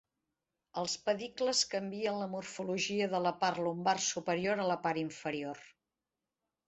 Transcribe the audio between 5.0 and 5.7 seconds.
inferior.